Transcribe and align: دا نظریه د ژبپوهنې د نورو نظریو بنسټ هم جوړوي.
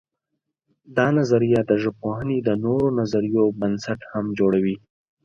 دا 0.97 1.07
نظریه 1.19 1.61
د 1.65 1.71
ژبپوهنې 1.81 2.37
د 2.41 2.49
نورو 2.63 2.87
نظریو 2.99 3.43
بنسټ 3.59 3.99
هم 4.11 4.25
جوړوي. 4.39 4.75